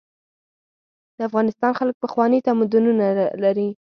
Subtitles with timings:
[1.17, 3.05] د افغانستان خلک پخواني تمدنونه
[3.43, 3.67] لري.